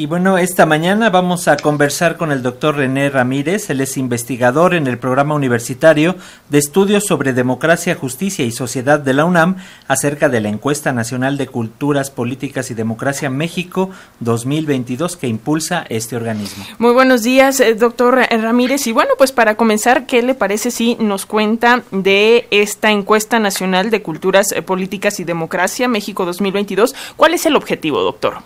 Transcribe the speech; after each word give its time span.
Y 0.00 0.06
bueno, 0.06 0.38
esta 0.38 0.64
mañana 0.64 1.10
vamos 1.10 1.46
a 1.46 1.58
conversar 1.58 2.16
con 2.16 2.32
el 2.32 2.42
doctor 2.42 2.76
René 2.76 3.10
Ramírez. 3.10 3.68
Él 3.68 3.82
es 3.82 3.98
investigador 3.98 4.72
en 4.72 4.86
el 4.86 4.96
programa 4.96 5.34
universitario 5.34 6.16
de 6.48 6.56
estudios 6.56 7.04
sobre 7.04 7.34
democracia, 7.34 7.94
justicia 7.94 8.46
y 8.46 8.50
sociedad 8.50 8.98
de 8.98 9.12
la 9.12 9.26
UNAM 9.26 9.56
acerca 9.88 10.30
de 10.30 10.40
la 10.40 10.48
encuesta 10.48 10.94
nacional 10.94 11.36
de 11.36 11.48
culturas, 11.48 12.10
políticas 12.10 12.70
y 12.70 12.74
democracia 12.74 13.28
México 13.28 13.90
2022 14.20 15.18
que 15.18 15.28
impulsa 15.28 15.84
este 15.90 16.16
organismo. 16.16 16.64
Muy 16.78 16.94
buenos 16.94 17.22
días, 17.22 17.60
eh, 17.60 17.74
doctor 17.74 18.26
Ramírez. 18.30 18.86
Y 18.86 18.92
bueno, 18.92 19.10
pues 19.18 19.32
para 19.32 19.56
comenzar, 19.56 20.06
¿qué 20.06 20.22
le 20.22 20.34
parece 20.34 20.70
si 20.70 20.94
nos 20.94 21.26
cuenta 21.26 21.82
de 21.90 22.48
esta 22.50 22.90
encuesta 22.90 23.38
nacional 23.38 23.90
de 23.90 24.00
culturas, 24.00 24.52
eh, 24.52 24.62
políticas 24.62 25.20
y 25.20 25.24
democracia 25.24 25.88
México 25.88 26.24
2022? 26.24 26.94
¿Cuál 27.18 27.34
es 27.34 27.44
el 27.44 27.54
objetivo, 27.54 28.00
doctor? 28.00 28.38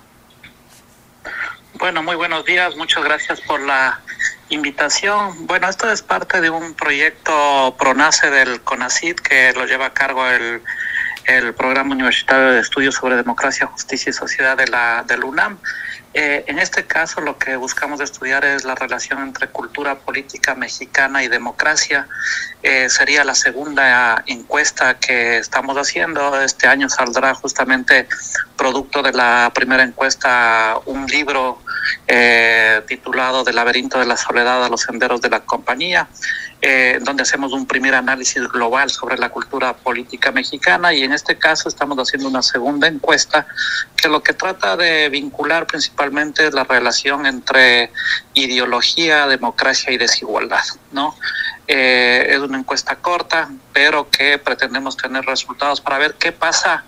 Bueno, 1.76 2.04
muy 2.04 2.14
buenos 2.14 2.44
días, 2.44 2.76
muchas 2.76 3.02
gracias 3.02 3.40
por 3.40 3.60
la 3.60 4.00
invitación. 4.48 5.46
Bueno, 5.48 5.68
esto 5.68 5.90
es 5.90 6.02
parte 6.02 6.40
de 6.40 6.48
un 6.48 6.74
proyecto 6.74 7.74
PRONACE 7.76 8.30
del 8.30 8.60
CONACID 8.60 9.16
que 9.16 9.52
lo 9.54 9.66
lleva 9.66 9.86
a 9.86 9.92
cargo 9.92 10.24
el, 10.28 10.62
el 11.24 11.52
Programa 11.52 11.92
Universitario 11.92 12.52
de 12.52 12.60
Estudios 12.60 12.94
sobre 12.94 13.16
Democracia, 13.16 13.66
Justicia 13.66 14.10
y 14.10 14.12
Sociedad 14.12 14.56
de 14.56 14.68
la 14.68 15.02
del 15.02 15.24
UNAM. 15.24 15.58
Eh, 16.16 16.44
en 16.46 16.60
este 16.60 16.84
caso 16.86 17.20
lo 17.20 17.38
que 17.38 17.56
buscamos 17.56 18.00
estudiar 18.00 18.44
es 18.44 18.62
la 18.62 18.76
relación 18.76 19.20
entre 19.20 19.48
cultura 19.48 19.96
política 19.96 20.54
mexicana 20.54 21.24
y 21.24 21.28
democracia. 21.28 22.06
Eh, 22.62 22.88
sería 22.88 23.24
la 23.24 23.34
segunda 23.34 24.22
encuesta 24.26 25.00
que 25.00 25.38
estamos 25.38 25.76
haciendo. 25.76 26.40
Este 26.40 26.68
año 26.68 26.88
saldrá 26.88 27.34
justamente 27.34 28.06
producto 28.56 29.02
de 29.02 29.12
la 29.12 29.50
primera 29.52 29.82
encuesta 29.82 30.78
un 30.86 31.06
libro 31.06 31.58
eh, 32.06 32.82
titulado 32.86 33.44
Del 33.44 33.56
laberinto 33.56 33.98
de 33.98 34.06
la 34.06 34.16
soledad 34.16 34.64
a 34.64 34.68
los 34.68 34.82
senderos 34.82 35.20
de 35.20 35.30
la 35.30 35.40
compañía, 35.40 36.08
eh, 36.60 36.98
donde 37.02 37.22
hacemos 37.22 37.52
un 37.52 37.66
primer 37.66 37.94
análisis 37.94 38.48
global 38.48 38.88
sobre 38.88 39.18
la 39.18 39.28
cultura 39.28 39.74
política 39.74 40.32
mexicana 40.32 40.94
y 40.94 41.02
en 41.02 41.12
este 41.12 41.36
caso 41.36 41.68
estamos 41.68 41.98
haciendo 41.98 42.28
una 42.28 42.42
segunda 42.42 42.88
encuesta 42.88 43.46
que 43.96 44.08
lo 44.08 44.22
que 44.22 44.32
trata 44.32 44.76
de 44.76 45.08
vincular 45.10 45.66
principalmente 45.66 46.50
la 46.52 46.64
relación 46.64 47.26
entre 47.26 47.90
ideología, 48.32 49.26
democracia 49.26 49.92
y 49.92 49.98
desigualdad, 49.98 50.64
¿no? 50.92 51.14
Eh, 51.66 52.28
es 52.30 52.38
una 52.38 52.58
encuesta 52.58 52.96
corta, 52.96 53.50
pero 53.72 54.08
que 54.08 54.38
pretendemos 54.38 54.96
tener 54.96 55.24
resultados 55.24 55.80
para 55.80 55.98
ver 55.98 56.14
qué 56.14 56.32
pasa 56.32 56.84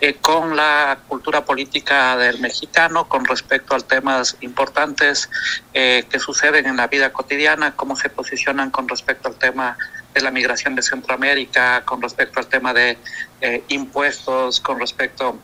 eh, 0.00 0.14
con 0.14 0.56
la 0.56 1.00
cultura 1.08 1.44
política 1.44 2.16
del 2.16 2.38
mexicano 2.38 3.08
con 3.08 3.24
respecto 3.24 3.74
a 3.74 3.80
temas 3.80 4.36
importantes 4.40 5.28
eh, 5.74 6.04
que 6.08 6.20
suceden 6.20 6.66
en 6.66 6.76
la 6.76 6.86
vida 6.86 7.12
cotidiana, 7.12 7.74
cómo 7.74 7.96
se 7.96 8.08
posicionan 8.08 8.70
con 8.70 8.88
respecto 8.88 9.28
al 9.28 9.34
tema 9.34 9.76
de 10.14 10.20
la 10.20 10.30
migración 10.30 10.76
de 10.76 10.82
Centroamérica, 10.82 11.84
con 11.84 12.00
respecto 12.00 12.38
al 12.38 12.46
tema 12.46 12.72
de 12.72 12.96
eh, 13.40 13.64
impuestos, 13.68 14.60
con 14.60 14.78
respecto 14.78 15.36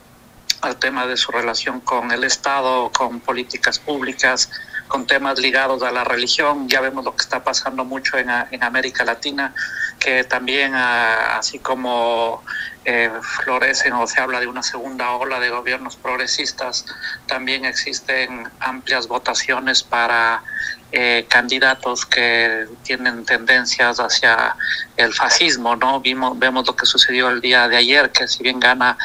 al 0.61 0.77
tema 0.77 1.05
de 1.05 1.17
su 1.17 1.31
relación 1.31 1.81
con 1.81 2.11
el 2.11 2.23
Estado, 2.23 2.91
con 2.91 3.19
políticas 3.19 3.79
públicas, 3.79 4.49
con 4.87 5.07
temas 5.07 5.39
ligados 5.39 5.83
a 5.83 5.91
la 5.91 6.03
religión. 6.03 6.67
Ya 6.67 6.81
vemos 6.81 7.03
lo 7.05 7.15
que 7.15 7.21
está 7.21 7.43
pasando 7.43 7.85
mucho 7.85 8.17
en, 8.17 8.29
en 8.29 8.63
América 8.63 9.03
Latina, 9.03 9.53
que 9.99 10.23
también, 10.23 10.73
ah, 10.75 11.37
así 11.37 11.59
como 11.59 12.43
eh, 12.83 13.09
florecen 13.43 13.93
o 13.93 14.05
se 14.05 14.21
habla 14.21 14.39
de 14.39 14.47
una 14.47 14.61
segunda 14.61 15.11
ola 15.11 15.39
de 15.39 15.49
gobiernos 15.49 15.95
progresistas, 15.95 16.85
también 17.25 17.65
existen 17.65 18.47
amplias 18.59 19.07
votaciones 19.07 19.81
para 19.81 20.43
eh, 20.91 21.25
candidatos 21.27 22.05
que 22.05 22.67
tienen 22.83 23.25
tendencias 23.25 23.99
hacia 23.99 24.55
el 24.95 25.13
fascismo, 25.13 25.75
¿no? 25.75 25.99
Vimos, 25.99 26.37
vemos 26.37 26.67
lo 26.67 26.75
que 26.75 26.85
sucedió 26.85 27.29
el 27.29 27.41
día 27.41 27.67
de 27.67 27.77
ayer, 27.77 28.11
que 28.11 28.27
si 28.27 28.43
bien 28.43 28.59
gana 28.59 28.97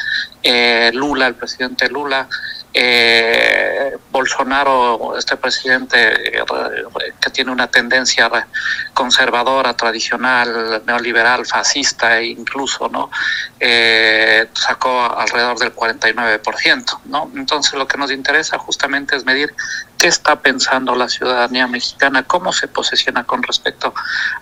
eh, 0.43 0.91
Lula, 0.93 1.27
el 1.27 1.35
presidente 1.35 1.89
Lula, 1.89 2.29
eh, 2.73 3.97
Bolsonaro, 4.11 5.17
este 5.17 5.35
presidente 5.37 6.37
eh, 6.39 6.43
que 7.19 7.29
tiene 7.29 7.51
una 7.51 7.67
tendencia 7.67 8.29
conservadora, 8.93 9.73
tradicional, 9.75 10.83
neoliberal, 10.85 11.45
fascista 11.45 12.19
e 12.19 12.27
incluso, 12.27 12.87
¿no? 12.89 13.09
Eh, 13.59 14.47
sacó 14.53 15.01
alrededor 15.01 15.59
del 15.59 15.75
49%, 15.75 17.01
¿no? 17.05 17.31
Entonces 17.35 17.73
lo 17.73 17.87
que 17.87 17.97
nos 17.97 18.11
interesa 18.11 18.57
justamente 18.57 19.15
es 19.15 19.25
medir 19.25 19.53
qué 19.97 20.07
está 20.07 20.39
pensando 20.41 20.95
la 20.95 21.09
ciudadanía 21.09 21.67
mexicana, 21.67 22.23
cómo 22.23 22.51
se 22.53 22.67
posiciona 22.67 23.23
con 23.23 23.43
respecto 23.43 23.93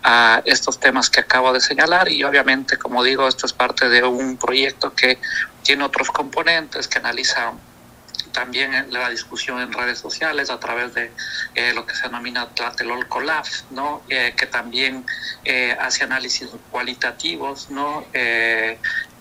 a 0.03 0.41
estos 0.45 0.79
temas 0.79 1.09
que 1.09 1.19
acabo 1.19 1.51
de 1.51 1.61
señalar 1.61 2.09
y 2.09 2.23
obviamente, 2.23 2.77
como 2.77 3.03
digo, 3.03 3.27
esto 3.27 3.45
es 3.45 3.53
parte 3.53 3.89
de 3.89 4.03
un 4.03 4.37
proyecto 4.37 4.93
que 4.93 5.19
tiene 5.63 5.83
otros 5.83 6.09
componentes 6.09 6.87
que 6.87 6.99
analiza 6.99 7.53
también 8.31 8.91
la 8.91 9.09
discusión 9.09 9.59
en 9.59 9.71
redes 9.73 9.99
sociales 9.99 10.49
a 10.49 10.59
través 10.59 10.93
de 10.93 11.11
eh, 11.55 11.73
lo 11.73 11.85
que 11.85 11.95
se 11.95 12.03
denomina 12.03 12.47
Tlatelolco 12.49 13.21
Labs, 13.21 13.65
¿no? 13.71 14.03
Eh, 14.09 14.33
que 14.35 14.45
también 14.45 15.05
eh, 15.43 15.75
hace 15.79 16.03
análisis 16.03 16.49
cualitativos 16.71 17.69
¿no? 17.69 18.05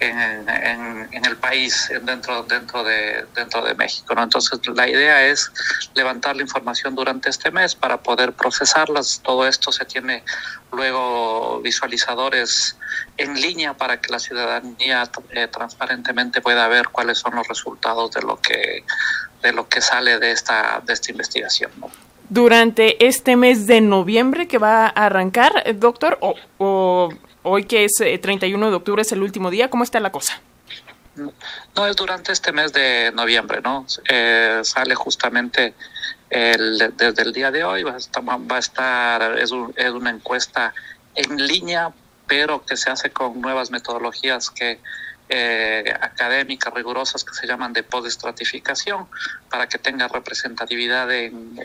En, 0.01 1.25
el 1.25 1.37
país, 1.37 1.91
dentro, 2.03 2.43
dentro, 2.45 2.85
de, 2.85 3.27
dentro 3.35 3.63
de 3.63 3.75
México. 3.75 4.15
Entonces, 4.17 4.61
la 4.75 4.89
idea 4.89 5.27
es 5.27 5.51
levantar 5.95 6.37
la 6.37 6.43
información 6.43 6.95
durante 6.95 7.31
este 7.31 7.51
mes 7.51 7.75
para 7.75 7.99
poder 7.99 8.33
procesarlas. 8.33 9.21
Todo 9.23 9.47
esto 9.47 9.73
se 9.73 9.85
tiene 9.85 10.23
luego 10.73 11.61
visualizadores 11.63 12.77
en 13.17 13.35
línea 13.35 13.75
para 13.75 14.01
que 14.01 14.13
la 14.13 14.19
ciudadanía 14.19 15.11
eh, 15.31 15.49
transparentemente 15.49 16.41
pueda 16.41 16.69
ver 16.69 16.89
cuáles 16.89 17.19
son 17.19 17.35
los 17.35 17.47
resultados 17.49 18.13
de 18.13 18.23
lo 18.23 18.41
que 18.41 18.85
de 19.43 19.53
lo 19.53 19.69
que 19.69 19.81
sale 19.81 20.19
de 20.19 20.33
esta 20.33 20.83
de 20.85 20.93
esta 20.93 21.11
investigación. 21.11 21.71
Durante 22.29 23.07
este 23.07 23.37
mes 23.37 23.67
de 23.67 23.81
noviembre 23.81 24.49
que 24.49 24.59
va 24.59 24.87
a 24.87 25.07
arrancar, 25.07 25.65
doctor, 25.77 26.19
o, 26.21 27.09
hoy 27.49 27.65
que 27.65 27.85
es 27.85 28.21
31 28.21 28.67
eh, 28.67 28.71
de 28.71 28.77
octubre 28.77 29.03
es 29.03 29.13
el 29.13 29.23
último 29.23 29.51
día, 29.51 29.71
¿cómo 29.71 29.85
está 29.85 30.01
la 30.01 30.13
cosa? 30.13 30.41
No, 31.17 31.87
es 31.87 31.97
durante 31.97 32.31
este 32.31 32.53
mes 32.53 32.73
de 32.73 33.11
noviembre, 33.13 33.61
¿no? 33.61 33.87
sale 34.63 34.95
justamente 34.95 35.75
el, 36.31 36.93
desde 36.97 37.23
el 37.23 37.33
día 37.33 37.51
de 37.51 37.65
hoy, 37.65 37.83
va 37.83 37.95
a 37.95 37.97
estar, 37.97 38.23
a 38.25 38.59
estar 38.59 39.39
es, 39.39 39.51
es 39.77 39.91
una 39.91 40.11
encuesta 40.11 40.73
en 41.17 41.37
línea 41.37 41.93
pero 42.29 42.65
que 42.65 42.77
se 42.77 42.91
hace 42.91 43.11
con 43.11 43.41
nuevas 43.41 43.71
metodologías 43.71 44.51
que 44.51 44.79
eh, 45.31 45.93
académicas 46.01 46.73
rigurosas 46.73 47.25
que 47.25 47.35
se 47.35 47.47
llaman 47.47 47.73
de 47.73 47.83
postestratificación 47.83 49.09
para 49.51 49.69
que 49.69 49.79
tenga 49.79 50.09
representatividad 50.09 51.11
en, 51.11 51.59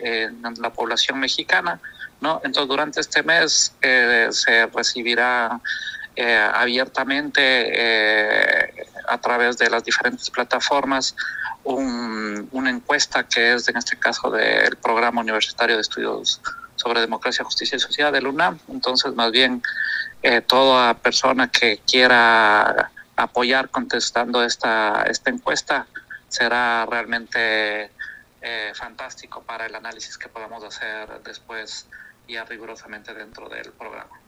la 0.58 0.72
población 0.72 1.20
mexicana. 1.20 1.80
Entonces, 2.44 2.68
durante 2.68 3.00
este 3.00 3.22
mes 3.22 3.74
eh, 3.82 4.28
se 4.30 4.66
recibirá 4.66 5.60
eh, 6.16 6.48
abiertamente 6.54 7.52
a 9.08 9.18
través 9.18 9.58
de 9.58 9.68
las 9.68 9.84
diferentes 9.84 10.30
plataformas 10.30 11.16
una 11.64 12.70
encuesta 12.70 13.24
que 13.24 13.54
es 13.54 13.68
en 13.68 13.76
este 13.76 13.98
caso 13.98 14.30
del 14.30 14.76
Programa 14.76 15.20
Universitario 15.20 15.76
de 15.76 15.82
Estudios 15.82 16.40
sobre 16.76 17.00
Democracia, 17.00 17.44
Justicia 17.44 17.76
y 17.76 17.80
Sociedad 17.80 18.12
del 18.12 18.26
UNAM. 18.26 18.58
Entonces, 18.68 19.14
más 19.14 19.30
bien, 19.30 19.62
eh, 20.22 20.40
toda 20.40 20.94
persona 20.94 21.50
que 21.50 21.80
quiera 21.86 22.90
apoyar 23.16 23.68
contestando 23.70 24.42
esta, 24.42 25.04
esta 25.08 25.30
encuesta 25.30 25.86
será 26.28 26.84
realmente 26.86 27.90
eh, 28.42 28.72
fantástico 28.74 29.42
para 29.42 29.66
el 29.66 29.74
análisis 29.74 30.18
que 30.18 30.28
podamos 30.28 30.64
hacer 30.64 31.08
después 31.24 31.86
ya 32.28 32.44
rigurosamente 32.44 33.14
dentro 33.14 33.48
del 33.48 33.72
programa. 33.72 34.20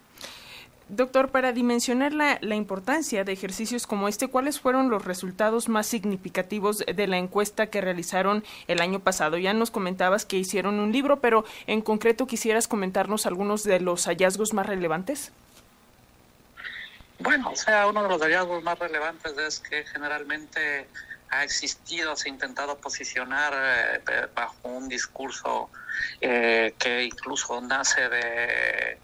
Doctor, 0.89 1.31
para 1.31 1.53
dimensionar 1.53 2.13
la, 2.13 2.39
la, 2.43 2.55
importancia 2.55 3.25
de 3.25 3.33
ejercicios 3.33 3.89
como 3.89 4.07
este, 4.07 4.29
¿cuáles 4.29 4.61
fueron 4.61 4.89
los 4.89 5.05
resultados 5.05 5.69
más 5.69 5.89
significativos 5.89 6.79
de 6.79 7.07
la 7.09 7.19
encuesta 7.19 7.67
que 7.67 7.81
realizaron 7.81 8.45
el 8.69 8.81
año 8.81 9.01
pasado? 9.01 9.37
Ya 9.37 9.53
nos 9.53 9.73
comentabas 9.73 10.25
que 10.25 10.37
hicieron 10.37 10.79
un 10.79 10.93
libro, 10.93 11.21
pero 11.21 11.45
en 11.67 11.81
concreto 11.81 12.29
quisieras 12.29 12.69
comentarnos 12.69 13.27
algunos 13.27 13.65
de 13.65 13.81
los 13.81 14.07
hallazgos 14.07 14.55
más 14.55 14.67
relevantes. 14.67 15.33
Bueno, 17.19 17.51
o 17.51 17.57
sea, 17.57 17.89
uno 17.89 18.05
de 18.05 18.09
los 18.09 18.21
hallazgos 18.21 18.63
más 18.63 18.79
relevantes 18.79 19.37
es 19.39 19.59
que 19.59 19.85
generalmente 19.85 20.87
ha 21.31 21.45
existido, 21.45 22.17
se 22.17 22.29
ha 22.29 22.33
intentado 22.33 22.79
posicionar 22.79 23.53
eh, 23.55 24.29
bajo 24.35 24.57
un 24.69 24.89
discurso 24.89 25.71
eh, 26.21 26.75
que 26.79 27.05
incluso 27.05 27.61
nace 27.61 28.09
de 28.09 29.01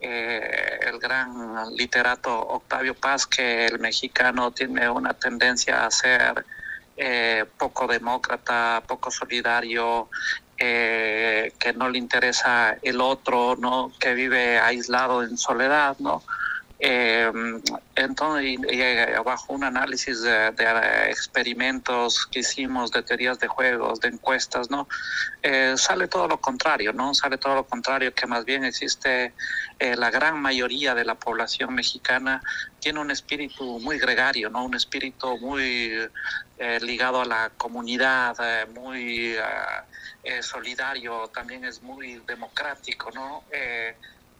eh, 0.00 0.78
el 0.82 0.98
gran 0.98 1.74
literato 1.74 2.38
Octavio 2.38 2.94
Paz, 2.94 3.26
que 3.26 3.66
el 3.66 3.78
mexicano 3.78 4.52
tiene 4.52 4.88
una 4.88 5.14
tendencia 5.14 5.86
a 5.86 5.90
ser 5.90 6.44
poco 7.58 7.88
demócrata, 7.88 8.84
poco 8.86 9.10
solidario, 9.10 10.08
eh, 10.56 11.52
que 11.58 11.72
no 11.72 11.88
le 11.88 11.98
interesa 11.98 12.78
el 12.80 13.00
otro, 13.00 13.56
¿no? 13.56 13.92
Que 13.98 14.14
vive 14.14 14.58
aislado 14.60 15.24
en 15.24 15.36
soledad, 15.36 15.96
¿no? 15.98 16.22
Eh, 16.80 17.30
entonces, 17.94 18.58
bajo 19.24 19.52
un 19.52 19.64
análisis 19.64 20.22
de, 20.22 20.48
experimentos 21.08 22.26
que 22.26 22.40
hicimos, 22.40 22.90
de 22.90 23.02
teorías 23.02 23.38
de 23.38 23.46
juegos, 23.46 24.00
de 24.00 24.08
encuestas, 24.08 24.70
¿no? 24.70 24.88
Eh, 25.42 25.74
sale 25.76 26.08
todo 26.08 26.26
lo 26.26 26.40
contrario, 26.40 26.92
¿no? 26.92 27.14
Sale 27.14 27.38
todo 27.38 27.54
lo 27.54 27.64
contrario, 27.64 28.12
que 28.12 28.26
más 28.26 28.44
bien 28.44 28.64
existe 28.64 29.32
eh, 29.78 29.96
la 29.96 30.10
gran 30.10 30.40
mayoría 30.40 30.94
de 30.94 31.04
la 31.04 31.14
población 31.14 31.74
mexicana 31.74 32.42
tiene 32.80 33.00
un 33.00 33.10
espíritu 33.10 33.78
muy 33.80 33.98
gregario, 33.98 34.50
¿no? 34.50 34.64
Un 34.64 34.74
espíritu 34.74 35.38
muy 35.38 35.92
eh, 36.58 36.78
ligado 36.80 37.20
a 37.20 37.24
la 37.24 37.50
comunidad, 37.56 38.36
muy 38.74 39.36
solidario, 40.40 41.28
también 41.34 41.64
es 41.66 41.82
muy 41.82 42.22
democrático, 42.26 43.10
¿no? 43.14 43.44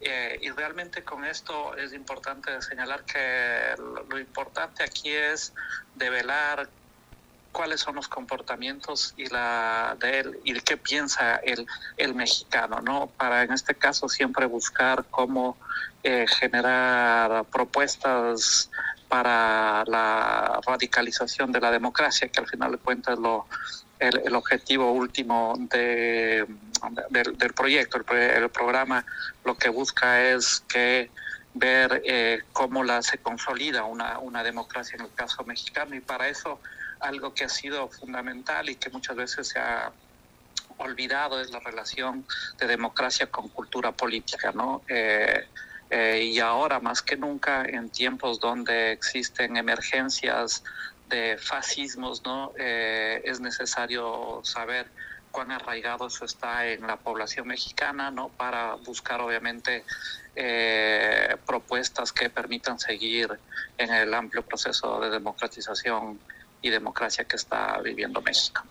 Eh, 0.06 0.38
y 0.42 0.50
realmente 0.50 1.02
con 1.02 1.24
esto 1.24 1.74
es 1.76 1.94
importante 1.94 2.60
señalar 2.60 3.04
que 3.04 3.74
lo, 4.10 4.18
importante 4.18 4.84
aquí 4.84 5.10
es 5.10 5.54
develar 5.94 6.68
cuáles 7.52 7.80
son 7.80 7.94
los 7.94 8.06
comportamientos 8.06 9.14
y 9.16 9.26
la 9.28 9.96
de 9.98 10.20
él 10.20 10.40
y 10.44 10.60
qué 10.60 10.76
piensa 10.76 11.36
el, 11.36 11.66
el 11.96 12.14
mexicano, 12.14 12.82
¿no? 12.82 13.06
Para 13.16 13.44
en 13.44 13.52
este 13.52 13.76
caso 13.76 14.06
siempre 14.10 14.44
buscar 14.44 15.06
cómo 15.10 15.56
eh, 16.02 16.26
generar 16.28 17.46
propuestas 17.46 18.70
para 19.08 19.84
la 19.86 20.60
radicalización 20.66 21.50
de 21.50 21.60
la 21.60 21.70
democracia, 21.70 22.28
que 22.28 22.40
al 22.40 22.46
final 22.46 22.72
de 22.72 22.78
cuentas 22.78 23.18
lo, 23.18 23.46
el, 24.08 24.34
objetivo 24.34 24.92
último 24.92 25.54
de, 25.70 26.46
del, 27.10 27.54
proyecto. 27.54 27.98
El, 28.10 28.50
programa 28.50 29.04
lo 29.44 29.56
que 29.56 29.68
busca 29.68 30.22
es 30.22 30.62
que 30.68 31.10
ver 31.54 32.02
eh, 32.04 32.42
cómo 32.52 32.82
la, 32.82 33.02
se 33.02 33.18
consolida 33.18 33.84
una, 33.84 34.18
una 34.18 34.42
democracia 34.42 34.96
en 34.96 35.02
el 35.02 35.14
caso 35.14 35.44
mexicano 35.44 35.94
y 35.94 36.00
para 36.00 36.28
eso 36.28 36.60
algo 37.00 37.34
que 37.34 37.44
ha 37.44 37.48
sido 37.48 37.88
fundamental 37.88 38.68
y 38.68 38.76
que 38.76 38.90
muchas 38.90 39.16
veces 39.16 39.48
se 39.48 39.58
ha 39.58 39.92
olvidado 40.78 41.40
es 41.40 41.50
la 41.50 41.60
relación 41.60 42.26
de 42.58 42.66
democracia 42.66 43.26
con 43.26 43.48
cultura 43.48 43.92
política, 43.92 44.52
¿no? 44.52 44.82
Eh, 44.88 45.46
eh, 45.90 46.30
y 46.32 46.40
ahora 46.40 46.80
más 46.80 47.02
que 47.02 47.16
nunca 47.16 47.64
en 47.64 47.90
tiempos 47.90 48.40
donde 48.40 48.92
existen 48.92 49.56
emergencias 49.56 50.64
de 51.14 51.38
fascismos, 51.38 52.24
¿no? 52.24 52.52
Eh, 52.58 53.22
es 53.24 53.38
necesario 53.40 54.40
saber 54.42 54.90
cuán 55.30 55.52
arraigado 55.52 56.08
eso 56.08 56.24
está 56.24 56.66
en 56.66 56.86
la 56.86 56.96
población 56.96 57.46
mexicana, 57.46 58.10
¿no? 58.10 58.30
Para 58.30 58.74
buscar, 58.74 59.20
obviamente, 59.20 59.84
eh, 60.34 61.36
propuestas 61.46 62.12
que 62.12 62.30
permitan 62.30 62.78
seguir 62.78 63.28
en 63.78 63.92
el 63.92 64.12
amplio 64.12 64.42
proceso 64.42 65.00
de 65.00 65.10
democratización 65.10 66.18
y 66.60 66.70
democracia 66.70 67.24
que 67.24 67.36
está 67.36 67.78
viviendo 67.80 68.20
México. 68.20 68.62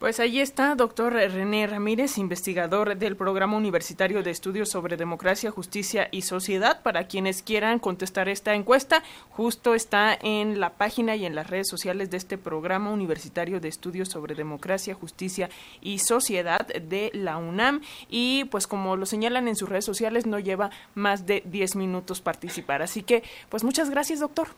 Pues 0.00 0.18
ahí 0.18 0.40
está, 0.40 0.74
doctor 0.76 1.12
René 1.12 1.66
Ramírez, 1.66 2.16
investigador 2.16 2.96
del 2.96 3.16
Programa 3.16 3.58
Universitario 3.58 4.22
de 4.22 4.30
Estudios 4.30 4.70
sobre 4.70 4.96
Democracia, 4.96 5.50
Justicia 5.50 6.08
y 6.10 6.22
Sociedad. 6.22 6.80
Para 6.82 7.06
quienes 7.06 7.42
quieran 7.42 7.78
contestar 7.78 8.30
esta 8.30 8.54
encuesta, 8.54 9.02
justo 9.28 9.74
está 9.74 10.16
en 10.22 10.58
la 10.58 10.70
página 10.70 11.16
y 11.16 11.26
en 11.26 11.34
las 11.34 11.50
redes 11.50 11.68
sociales 11.68 12.10
de 12.10 12.16
este 12.16 12.38
Programa 12.38 12.90
Universitario 12.90 13.60
de 13.60 13.68
Estudios 13.68 14.08
sobre 14.08 14.34
Democracia, 14.34 14.94
Justicia 14.94 15.50
y 15.82 15.98
Sociedad 15.98 16.66
de 16.66 17.10
la 17.12 17.36
UNAM. 17.36 17.82
Y 18.08 18.44
pues 18.44 18.66
como 18.66 18.96
lo 18.96 19.04
señalan 19.04 19.48
en 19.48 19.56
sus 19.56 19.68
redes 19.68 19.84
sociales, 19.84 20.24
no 20.24 20.38
lleva 20.38 20.70
más 20.94 21.26
de 21.26 21.42
10 21.44 21.76
minutos 21.76 22.22
participar. 22.22 22.80
Así 22.80 23.02
que, 23.02 23.22
pues 23.50 23.64
muchas 23.64 23.90
gracias, 23.90 24.20
doctor. 24.20 24.48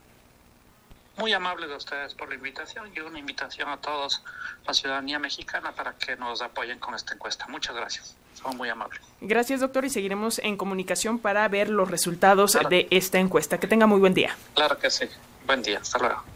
Muy 1.16 1.32
amable 1.32 1.66
de 1.66 1.76
ustedes 1.76 2.14
por 2.14 2.28
la 2.28 2.34
invitación 2.34 2.90
y 2.94 3.00
una 3.00 3.18
invitación 3.18 3.68
a 3.68 3.76
todos 3.76 4.22
la 4.66 4.72
ciudadanía 4.72 5.18
mexicana 5.18 5.72
para 5.72 5.92
que 5.92 6.16
nos 6.16 6.40
apoyen 6.40 6.78
con 6.78 6.94
esta 6.94 7.14
encuesta. 7.14 7.46
Muchas 7.48 7.76
gracias. 7.76 8.16
Son 8.34 8.56
muy 8.56 8.68
amables. 8.68 9.00
Gracias, 9.20 9.60
doctor, 9.60 9.84
y 9.84 9.90
seguiremos 9.90 10.38
en 10.38 10.56
comunicación 10.56 11.18
para 11.18 11.46
ver 11.48 11.68
los 11.68 11.90
resultados 11.90 12.58
de 12.70 12.88
esta 12.90 13.18
encuesta. 13.18 13.60
Que 13.60 13.66
tenga 13.66 13.86
muy 13.86 14.00
buen 14.00 14.14
día. 14.14 14.36
Claro 14.54 14.78
que 14.78 14.90
sí. 14.90 15.06
Buen 15.46 15.62
día. 15.62 15.78
Hasta 15.80 15.98
luego. 15.98 16.31